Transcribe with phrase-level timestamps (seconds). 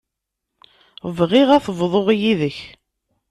[1.17, 2.57] Bɣiɣ ad t-bḍuɣ yid-k.